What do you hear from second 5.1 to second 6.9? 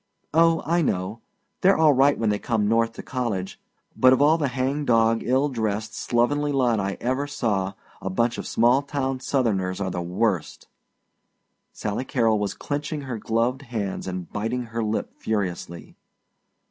ill dressed, slovenly lot